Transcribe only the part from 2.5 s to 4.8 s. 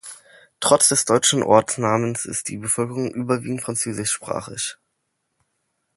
Bevölkerung überwiegend französischsprachig.